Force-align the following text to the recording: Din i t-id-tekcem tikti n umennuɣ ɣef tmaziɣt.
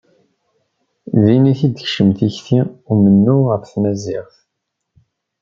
Din 1.23 1.51
i 1.51 1.53
t-id-tekcem 1.59 2.09
tikti 2.17 2.59
n 2.67 2.69
umennuɣ 2.91 3.41
ɣef 3.49 3.63
tmaziɣt. 3.65 4.35